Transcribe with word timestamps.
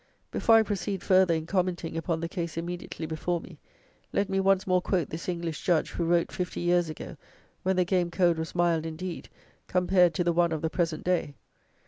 Before 0.31 0.55
I 0.55 0.63
proceed 0.63 1.03
further 1.03 1.35
in 1.35 1.45
commenting 1.45 1.95
upon 1.95 2.21
the 2.21 2.27
case 2.27 2.57
immediately 2.57 3.05
before 3.05 3.39
me, 3.39 3.59
let 4.11 4.29
me 4.29 4.39
once 4.39 4.65
more 4.65 4.81
quote 4.81 5.11
this 5.11 5.29
English 5.29 5.61
Judge, 5.63 5.91
who 5.91 6.03
wrote 6.05 6.31
fifty 6.31 6.59
years 6.59 6.89
ago, 6.89 7.15
when 7.61 7.75
the 7.75 7.85
Game 7.85 8.09
Code 8.09 8.39
was 8.39 8.55
mild 8.55 8.83
indeed, 8.83 9.29
compared 9.67 10.15
to 10.15 10.23
the 10.23 10.33
one 10.33 10.53
of 10.53 10.63
the 10.63 10.71
present 10.71 11.03
day. 11.03 11.35